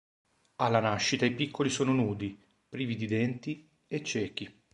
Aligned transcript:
Alla 0.55 0.79
nascita 0.79 1.25
i 1.27 1.31
piccoli 1.35 1.69
sono 1.69 1.93
nudi, 1.93 2.35
privi 2.67 2.95
di 2.95 3.05
denti 3.05 3.69
e 3.85 4.01
ciechi. 4.03 4.51